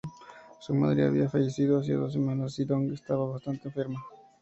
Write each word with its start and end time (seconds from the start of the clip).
Su 0.57 0.73
madre 0.73 1.05
había 1.05 1.29
fallecido 1.29 1.77
hacía 1.79 1.95
dos 1.97 2.13
semanas 2.13 2.57
y 2.57 2.65
Dong 2.65 2.91
estaba 2.91 3.29
bastante 3.33 3.67
enferma. 3.67 4.03